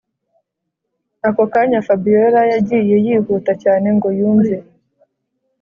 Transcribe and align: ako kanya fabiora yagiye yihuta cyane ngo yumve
ako 1.27 1.43
kanya 1.53 1.79
fabiora 1.87 2.41
yagiye 2.53 2.95
yihuta 3.05 3.51
cyane 3.63 3.87
ngo 3.95 4.07
yumve 4.19 4.57